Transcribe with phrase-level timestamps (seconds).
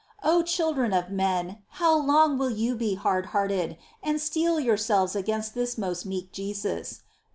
[0.23, 5.53] Oh, children of men, how long will you be hard hearted,* and steel yourselves against
[5.53, 7.01] this most meek Jesus